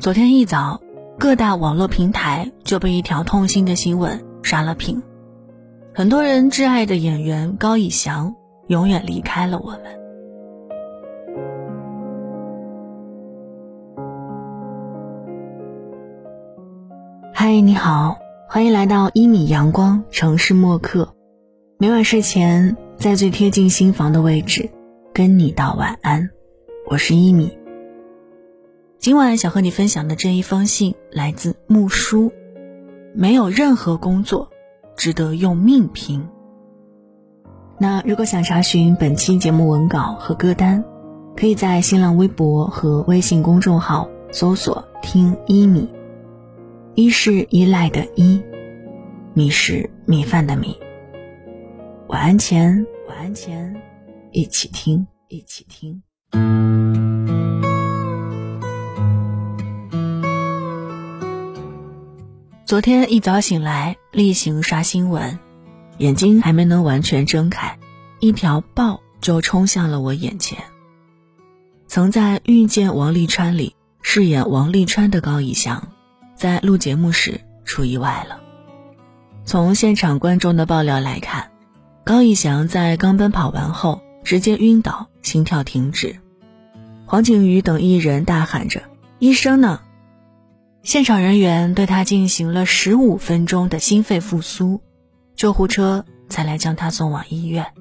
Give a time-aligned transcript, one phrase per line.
[0.00, 0.80] 昨天一早，
[1.18, 5.02] 各大网络平台就被一条痛心的新闻刷了屏。
[5.92, 8.36] 很多人挚爱的演员高以翔
[8.68, 9.80] 永远离开了我们。
[17.34, 18.18] 嗨，你好，
[18.48, 21.12] 欢迎来到一米阳光城市默客。
[21.76, 24.70] 每晚睡前，在最贴近心房的位置，
[25.12, 26.30] 跟你道晚安。
[26.88, 27.57] 我是一米。
[28.98, 32.32] 今晚想和你分享的这一封信来自木叔，
[33.14, 34.50] 没有任何工作
[34.96, 36.26] 值得用命拼。
[37.78, 40.84] 那如果想查询本期节目文稿和歌单，
[41.36, 45.88] 可以在新浪微博和微信公众号搜索“听一米”，
[46.96, 48.42] 一是依赖的依，
[49.32, 50.76] 米是米饭的米。
[52.08, 53.80] 晚安前，晚安前，
[54.32, 56.02] 一起听，一起听。
[62.68, 65.38] 昨天一早醒来，例行刷新闻，
[65.96, 67.78] 眼睛还没能完全睁开，
[68.20, 70.58] 一条报就冲向了我眼前。
[71.86, 75.88] 曾在《遇见王沥川》里饰演王沥川的高以翔，
[76.34, 78.38] 在录节目时出意外了。
[79.46, 81.50] 从现场观众的爆料来看，
[82.04, 86.16] 高以翔在刚奔跑完后直接晕倒，心跳停止。
[87.06, 88.82] 黄景瑜等艺人大喊着
[89.18, 89.80] ：“医生呢？”
[90.88, 94.80] 现场人员对他进行了十五分钟的心肺复苏，
[95.36, 97.74] 救护车才来将他送往医院。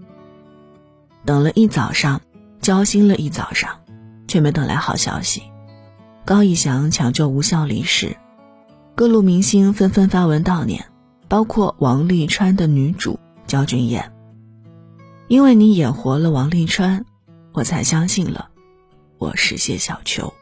[1.24, 2.20] 等了一早上，
[2.60, 3.80] 焦心了一早上，
[4.28, 5.44] 却没等来好消息。
[6.26, 8.18] 高以翔抢救无效离世，
[8.94, 10.84] 各路明星纷纷发文悼念，
[11.30, 14.12] 包括王沥川的女主焦俊艳。
[15.30, 17.06] 因为你演活了王沥川，
[17.54, 18.50] 我才相信了，
[19.18, 20.34] 我是谢小秋。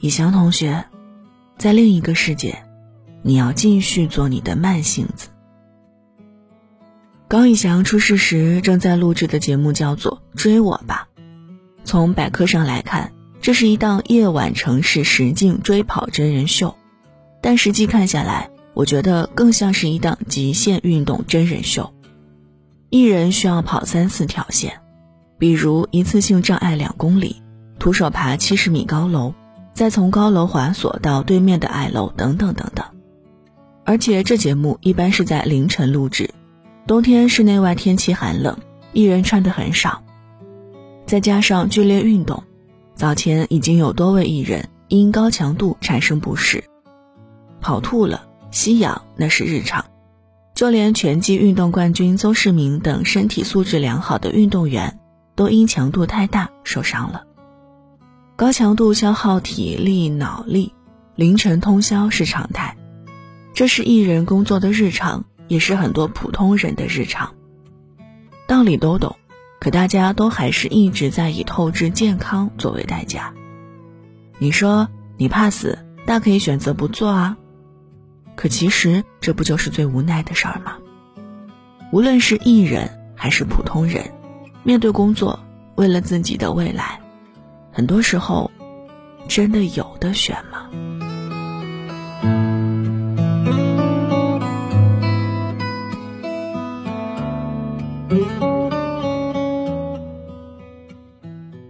[0.00, 0.84] 以翔同学。
[1.56, 2.58] 在另一个世界，
[3.22, 5.28] 你要继续做你的慢性子。
[7.26, 11.08] 高以翔出事时正在录制的节目叫做《追我吧》，
[11.84, 16.76] 从百科上来看，这是一档夜晚城市实境追跑真人秀，
[17.40, 21.92] 但实际看下来，我觉得更像是一档极限运动真人秀。
[22.90, 24.80] 一人需要跑三四条线，
[25.38, 27.42] 比如一次性障碍两公里，
[27.78, 29.34] 徒手爬七十米高楼。
[29.74, 32.86] 再从高楼滑索到对面的矮楼，等等等等。
[33.84, 36.30] 而且这节目一般是在凌晨录制，
[36.86, 38.56] 冬天室内外天气寒冷，
[38.92, 40.02] 艺人穿的很少，
[41.04, 42.42] 再加上剧烈运动，
[42.94, 46.64] 早前已经有多位艺人因高强度产生不适，
[47.60, 49.84] 跑吐了、吸氧那是日常，
[50.54, 55.00] 就连拳击运动冠军邹市明等身体素质良好的运动员，
[55.34, 57.24] 都因强度太大受伤了。
[58.36, 60.72] 高强度消耗体力脑力，
[61.14, 62.76] 凌晨通宵是常态，
[63.54, 67.32] 这是艺人工作的日常，也是很多普通人的日常。
[68.48, 69.14] 道理都懂，
[69.60, 73.32] 可大家都还是一直在以透支健康作为代价。
[74.40, 77.36] 你说你怕死，大可以选择不做啊，
[78.34, 80.72] 可其实这不就是最无奈的事儿吗？
[81.92, 84.10] 无论是艺人还是普通人，
[84.64, 85.38] 面对工作，
[85.76, 87.00] 为了自己的未来。
[87.74, 88.52] 很多时候，
[89.26, 90.70] 真的有的选吗？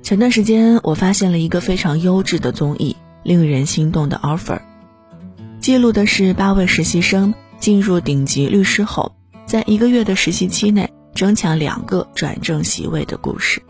[0.02, 4.60] 前段时间，我发现了一个非常优质的综艺，令人心动的 offer，
[5.58, 9.16] 记录的是八位实习生进入顶级律师后，
[9.46, 13.62] 在一个月的实习期内争抢两个转正席位的故事。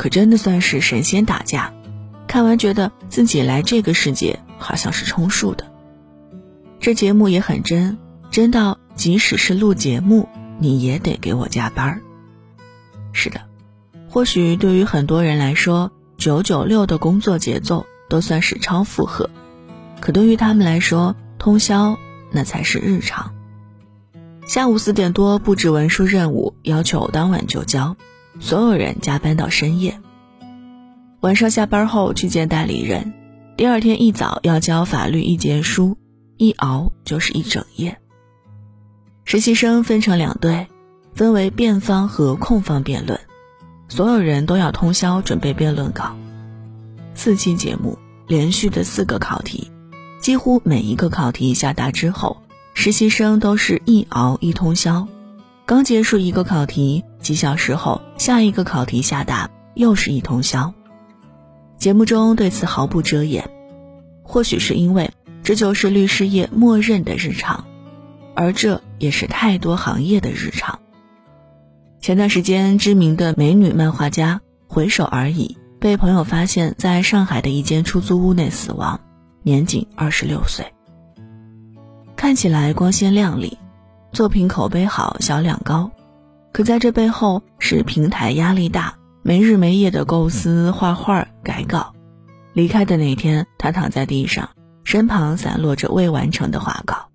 [0.00, 1.74] 可真的算是神仙打架，
[2.26, 5.70] 看完觉得自己来这个世界好像是充数的。
[6.80, 7.98] 这节目也很真，
[8.30, 10.26] 真到即使是录节目，
[10.58, 12.00] 你也得给我加班儿。
[13.12, 13.42] 是的，
[14.08, 19.28] 或许对于很多人来说，九九六的工作节奏都算是超负荷，
[20.00, 21.98] 可对于他们来说，通宵
[22.30, 23.34] 那才是日常。
[24.46, 27.94] 下午四点多布置文书任务，要求当晚就交。
[28.38, 29.98] 所有人加班到深夜，
[31.20, 33.12] 晚上下班后去见代理人，
[33.56, 35.96] 第二天一早要交法律意见书，
[36.36, 37.98] 一熬就是一整夜。
[39.24, 40.68] 实习生分成两队，
[41.14, 43.18] 分为辩方和控方辩论，
[43.88, 46.16] 所有人都要通宵准备辩论稿。
[47.14, 49.70] 四期节目，连续的四个考题，
[50.20, 52.42] 几乎每一个考题下达之后，
[52.74, 55.06] 实习生都是一熬一通宵。
[55.70, 60.74] 刚结束一个考题，几小时后下一个考题下达，又是一通宵。
[61.78, 63.48] 节目中对此毫不遮掩，
[64.24, 65.12] 或许是因为
[65.44, 67.66] 这就是律师业默认的日常，
[68.34, 70.80] 而这也是太多行业的日常。
[72.00, 78.98] 前段时间，知名的美女漫画家回首而已被朋友发现在上海的一间出租屋内死亡，
[79.44, 80.66] 年仅二十六岁。
[82.16, 83.56] 看起来光鲜亮丽，
[84.12, 85.90] 作品口碑好，销量高，
[86.52, 91.94] 可在这背后是平台压力大，没日没夜的构思、画画、改稿。
[92.52, 94.50] 离开的那天，他躺在地上，
[94.82, 97.08] 身旁散落着未完成的画稿。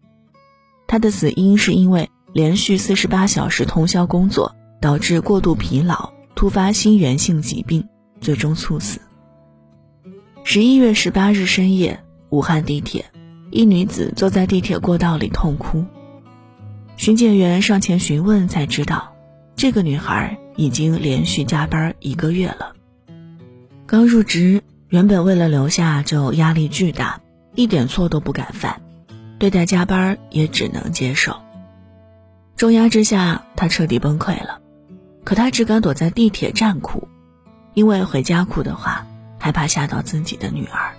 [0.88, 7.86] 他的死因是因为连续四十八小时通宵工作，导致过度疲劳，突发心源性疾病，
[8.22, 9.02] 最终猝死。
[10.46, 13.06] 十一月十八日深夜，武汉地铁，
[13.52, 15.84] 一女子坐在地铁过道里痛哭。
[16.98, 19.14] 巡检员上前询问，才知道，
[19.56, 22.74] 这个女孩已经连续加班一个月了。
[23.86, 24.62] 刚入职。
[24.90, 27.20] 原本为了留下就压力巨大，
[27.56, 28.82] 一点错都不敢犯，
[29.40, 31.36] 对待加班也只能接受。
[32.56, 34.62] 重压之下，他彻底崩溃了。
[35.24, 37.10] 可他只敢躲在地铁站哭，
[37.74, 39.06] 因为回家哭的话，
[39.40, 40.95] 害怕吓到自己的女儿。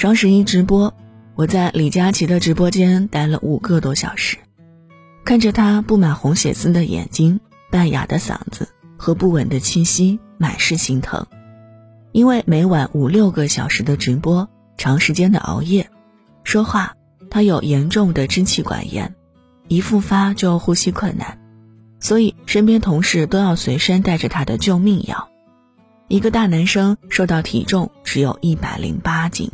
[0.00, 0.94] 双十一直播，
[1.34, 4.38] 我在李佳琦的直播间待了五个多小时，
[5.26, 7.38] 看着他布满红血丝的眼睛、
[7.70, 8.66] 半哑的嗓子
[8.96, 11.26] 和不稳的气息，满是心疼。
[12.12, 14.48] 因为每晚五六个小时的直播，
[14.78, 15.90] 长时间的熬夜，
[16.44, 16.96] 说话
[17.28, 19.14] 他有严重的支气管炎，
[19.68, 21.38] 一复发就呼吸困难，
[21.98, 25.28] 所以身边同事都要随身带着他的救命药。
[26.08, 29.50] 一个大男生瘦到体重只有一百零八斤。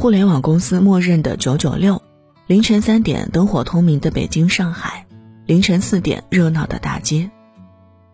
[0.00, 2.00] 互联网公司默认的九九六，
[2.46, 5.06] 凌晨三点灯火通明的北京、上海，
[5.44, 7.30] 凌晨四点热闹的大街。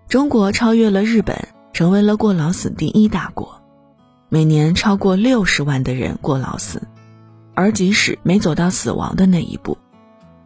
[0.08, 3.62] 中国超越了日本，成为了过劳死第一大国，
[4.28, 6.82] 每年超过六十万的人过劳死，
[7.54, 9.78] 而即使没走到死亡的那一步，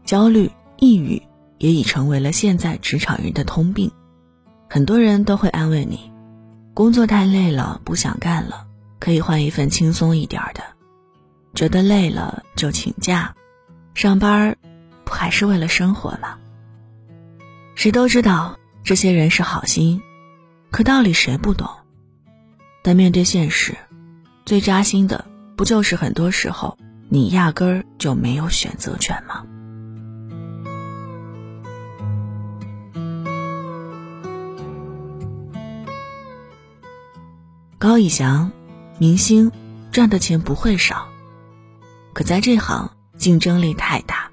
[0.05, 1.23] 焦虑、抑郁
[1.57, 3.91] 也已成为了现在职场人的通病。
[4.69, 6.13] 很多人都会安慰你，
[6.75, 8.67] 工作太累了，不想干了，
[8.99, 10.61] 可以换一份轻松一点的。
[11.55, 13.35] 觉得累了就请假，
[13.95, 14.57] 上班
[15.05, 16.39] 不还是为了生活吗？
[17.75, 20.01] 谁都知道这些人是好心，
[20.71, 21.69] 可道理谁不懂？
[22.83, 23.77] 但面对现实，
[24.47, 25.27] 最扎心的
[25.57, 29.45] 不就是很多时候你压根儿就没有选择权吗？
[37.79, 38.53] 高以翔，
[38.99, 39.51] 明星
[39.91, 41.09] 赚的钱不会少。
[42.21, 44.31] 可在这行竞争力太大，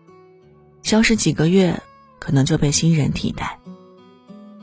[0.84, 1.82] 消失几个月，
[2.20, 3.60] 可能就被新人替代。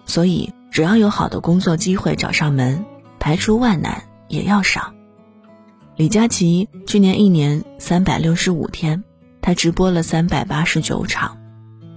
[0.05, 2.85] 所以只要有好的工作机会找上门，
[3.19, 4.95] 排除万难也要上。
[5.97, 9.03] 李佳琦去年一年三百六十五天，
[9.41, 11.39] 他直播了三百八十九场，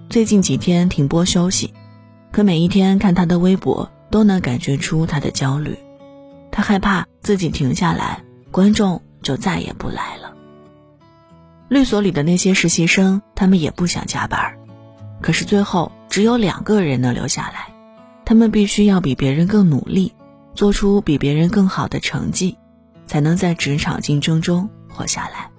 [0.09, 1.73] 最近几天停播休息，
[2.31, 5.77] 可每一天看他的微博，都能感觉出他的焦虑。
[6.53, 10.26] 他害怕自己停下来，观众就再也不来了。
[11.69, 14.57] 律所里的那些实习生，他们也不想加班，
[15.21, 17.73] 可是最后只有两个人能留下来，
[18.23, 20.13] 他们必须要比别人更努力，
[20.53, 22.57] 做出比别人更好的成绩，
[23.05, 25.49] 才能在职场竞争中活下来。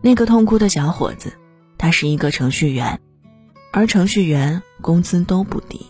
[0.00, 1.34] 那个痛哭的小伙子，
[1.76, 2.98] 他是一个程序员，
[3.70, 5.86] 而程序员工资都不低。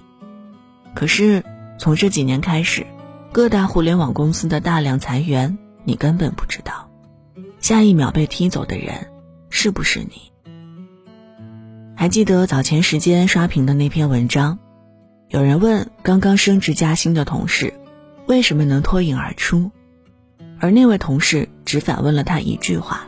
[0.94, 1.44] 可是
[1.78, 2.86] 从这几年开始，
[3.30, 6.90] 各大互联网公司的大量裁员，你根本不知道，
[7.60, 9.11] 下一秒被踢走的人。
[9.62, 10.32] 是不是你？
[11.94, 14.58] 还记得早前时间刷屏的那篇文章？
[15.28, 17.72] 有人问刚刚升职加薪的同事，
[18.26, 19.70] 为什么能脱颖而出？
[20.58, 23.06] 而那位同事只反问了他一句话：“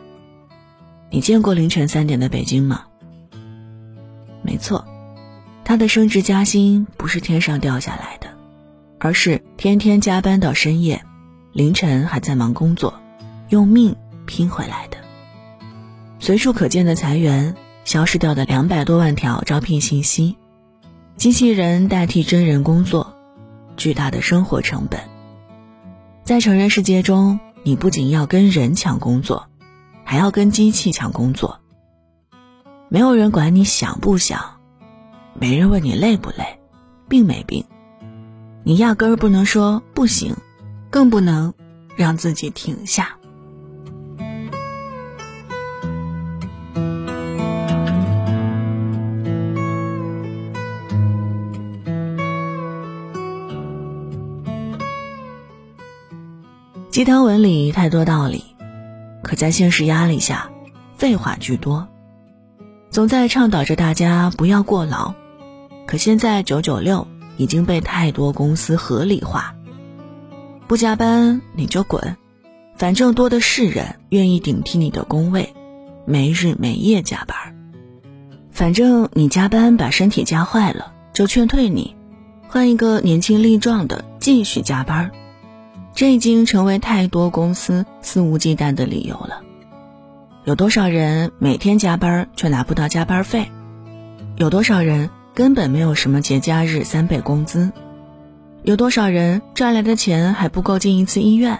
[1.10, 2.84] 你见过凌晨三点的北京吗？”
[4.40, 4.86] 没错，
[5.64, 8.28] 他的升职加薪不是天上掉下来的，
[9.00, 11.02] 而是天天加班到深夜，
[11.52, 12.94] 凌晨还在忙工作，
[13.48, 14.98] 用命拼回来的。
[16.24, 17.54] 随处可见的裁员，
[17.84, 20.38] 消失掉的两百多万条招聘信息，
[21.18, 23.14] 机器人代替真人工作，
[23.76, 25.02] 巨大的生活成本。
[26.24, 29.50] 在成人世界中，你不仅要跟人抢工作，
[30.02, 31.60] 还要跟机器抢工作。
[32.88, 34.62] 没有人管你想不想，
[35.38, 36.58] 没人问你累不累，
[37.06, 37.66] 病没病。
[38.62, 40.34] 你压根儿不能说不行，
[40.88, 41.52] 更不能
[41.96, 43.18] 让自己停下。
[56.94, 58.44] 鸡汤文里太多道理，
[59.20, 60.48] 可在现实压力下，
[60.96, 61.88] 废话居多。
[62.88, 65.12] 总在倡导着大家不要过劳，
[65.88, 67.04] 可现在九九六。
[67.36, 69.56] 已经被太多公司合理化，
[70.68, 72.16] 不加班你就滚，
[72.76, 75.52] 反正多的是人愿意顶替你的工位，
[76.06, 77.36] 没日没夜加班。
[78.52, 81.96] 反正你加班把身体加坏了，就劝退你，
[82.46, 85.10] 换一个年轻力壮的继续加班。
[85.94, 89.42] 这已经成为太多公司肆无忌惮的理由了。
[90.44, 93.50] 有多少人每天加班却拿不到加班费？
[94.36, 95.10] 有多少人？
[95.34, 97.72] 根本没有什么节假日三倍工资，
[98.62, 101.58] 有多少人赚来的钱还不够进一次医院？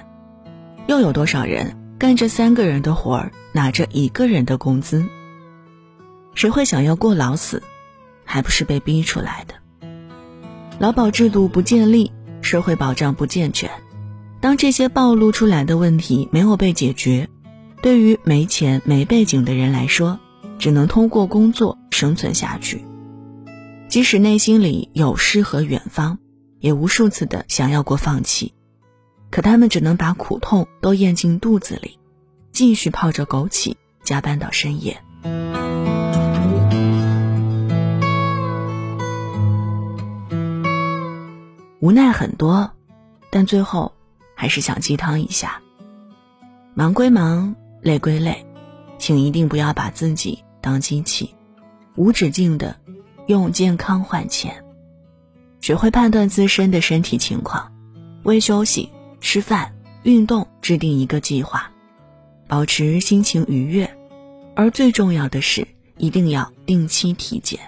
[0.87, 5.05] 又有多少人干着三个人的活儿，拿着一个人的工资？
[6.37, 7.65] 谁会想要过劳死？
[8.25, 9.89] 还不是被逼出来的。
[10.79, 12.13] 劳保制度不建立，
[12.43, 13.69] 社会保障不健全，
[14.45, 17.31] 当这些暴露出来的问题没有被解决，
[17.81, 20.21] 对于没钱没背景的人来说，
[20.59, 22.85] 只能通过工作生存下去。
[23.89, 26.19] 即使内心里有诗和远方，
[26.61, 28.53] 也无数次的想要过放弃，
[29.31, 31.99] 可他们只能把苦痛都咽进肚子里，
[32.53, 35.01] 继续泡着枸杞加班到深夜。
[41.81, 42.71] 无奈很多，
[43.31, 43.95] 但最后
[44.35, 45.61] 还是想鸡汤一下。
[46.75, 48.45] 忙归忙，累归累，
[48.99, 51.35] 请一定不要把自己当机器，
[51.97, 52.77] 无止境的。
[53.27, 54.63] 用健康换钱，
[55.63, 57.73] 学会判断自身的身体情况，
[58.23, 61.71] 为休息、吃饭、运动制定一个计划，
[62.47, 63.91] 保持心情愉悦，
[64.55, 67.59] 而最重要的是，一定要定期体检。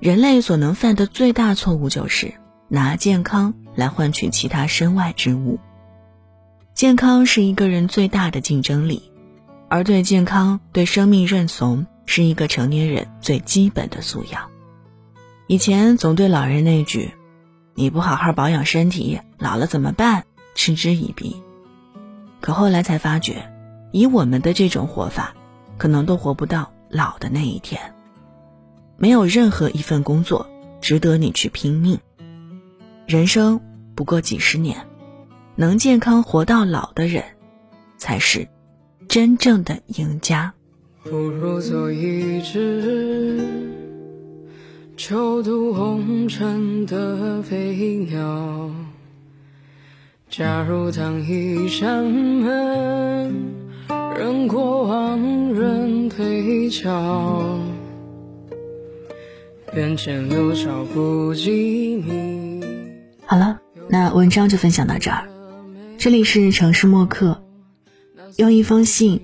[0.00, 2.34] 人类所能犯的最大错误就是
[2.66, 5.58] 拿健康来换取其他身外之物。
[6.74, 9.10] 健康是一个人最大的竞争力，
[9.68, 11.86] 而对健康、对生命认怂。
[12.04, 14.50] 是一个成年人最基本的素养。
[15.46, 17.14] 以前总对老人那句
[17.74, 20.24] “你不好好保养身体，老了怎么办”
[20.54, 21.42] 嗤之以鼻，
[22.40, 23.50] 可后来才发觉，
[23.92, 25.34] 以我们的这种活法，
[25.78, 27.94] 可能都活不到老的那一天。
[28.98, 30.48] 没有任何一份工作
[30.80, 32.00] 值得你去拼命。
[33.06, 33.60] 人生
[33.94, 34.86] 不过几十年，
[35.56, 37.24] 能健康活到老的人，
[37.98, 38.48] 才是
[39.08, 40.54] 真正的赢家。
[41.02, 43.44] 不如做一只
[44.96, 48.70] 渡红尘的飞鸟。
[50.30, 53.34] 假如当一扇门，
[54.16, 57.58] 任过往人推敲，
[59.76, 61.50] 眼前流少不及
[61.96, 62.41] 你。
[63.32, 65.26] 好了，那文章就分享到这儿。
[65.96, 67.42] 这里是城市默客，
[68.36, 69.22] 用一封信。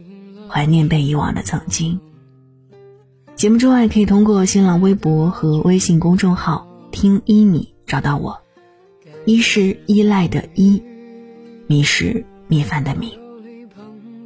[0.48, 2.00] 怀念被遗忘的曾经。
[3.36, 8.40] 节目之外，可以通过新浪微博和微信公众号“听一米”找到我。
[9.26, 10.82] 一是依赖的依，
[11.66, 13.18] 米是米饭的米。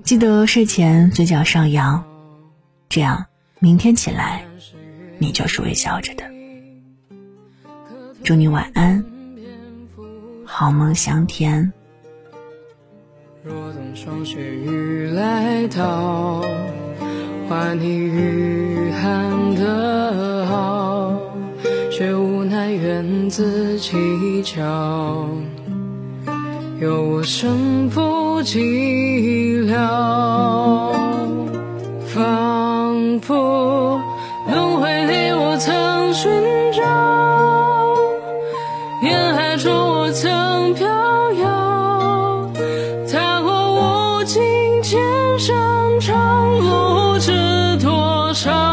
[0.04, 2.04] 记得睡前嘴角上扬，
[2.88, 3.26] 这样
[3.58, 4.46] 明天起来，
[5.18, 6.22] 你就是微笑着的。
[8.22, 9.01] 祝你晚安，
[10.54, 11.73] 好梦香甜。
[13.42, 16.44] 若等霜雪雨来到，
[17.49, 21.14] 换你御寒的好，
[21.90, 25.26] 却无奈缘自蹊跷，
[26.80, 29.75] 有我身负寂寥，
[32.14, 33.99] 仿佛
[34.47, 36.30] 轮回里我曾寻
[48.32, 48.71] 无处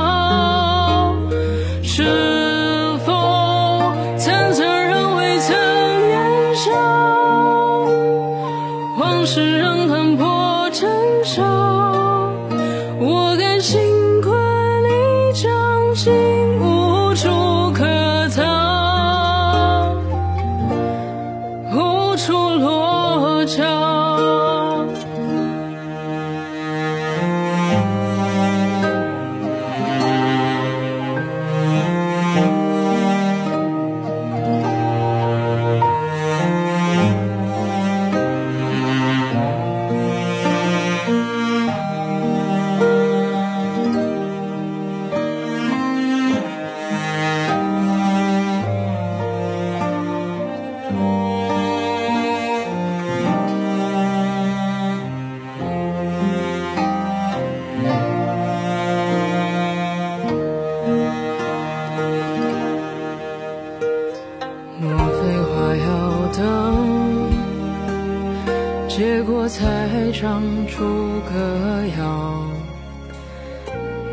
[69.69, 70.83] 才长出
[71.31, 72.01] 个样。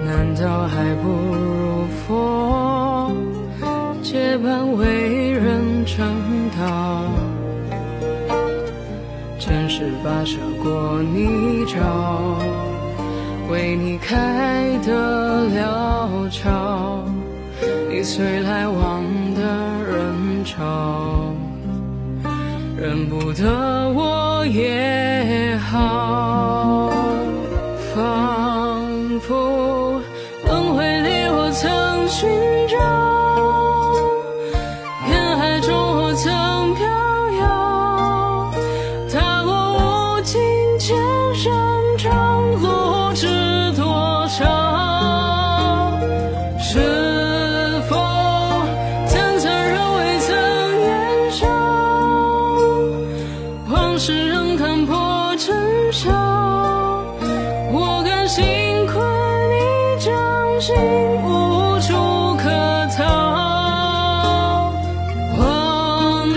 [0.04, 3.10] 难道还不如佛
[4.02, 6.06] 结伴为人成
[6.56, 7.02] 道？
[9.38, 11.78] 前世跋涉过泥沼，
[13.50, 17.02] 为你开的了桥。
[17.90, 19.02] 你随来往
[19.34, 19.42] 的
[19.90, 21.34] 人潮，
[22.76, 24.15] 认不得我
[24.48, 26.88] 也好，
[27.94, 30.00] 仿佛
[30.44, 32.28] 轮回里我曾寻
[32.68, 32.76] 找，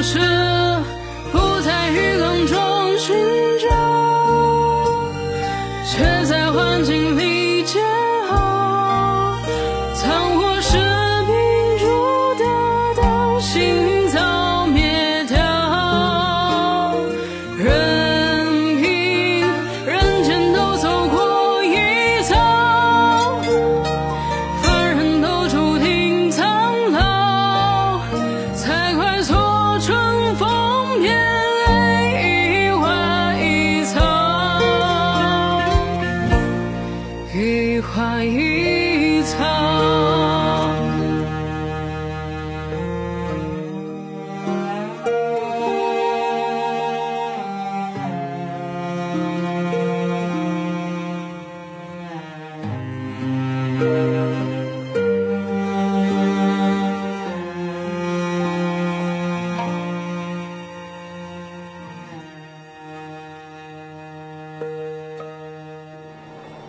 [0.09, 0.48] 是。